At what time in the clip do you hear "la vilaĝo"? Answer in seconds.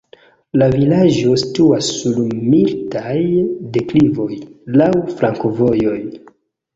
0.59-1.33